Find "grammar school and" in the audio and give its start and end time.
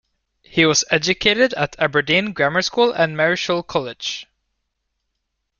2.33-3.15